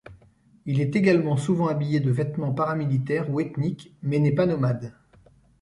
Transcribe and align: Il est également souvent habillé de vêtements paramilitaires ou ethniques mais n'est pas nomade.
Il 0.65 0.81
est 0.81 0.95
également 0.95 1.37
souvent 1.37 1.67
habillé 1.67 1.99
de 1.99 2.09
vêtements 2.09 2.55
paramilitaires 2.55 3.29
ou 3.29 3.39
ethniques 3.39 3.93
mais 4.01 4.17
n'est 4.17 4.33
pas 4.33 4.47
nomade. 4.47 4.95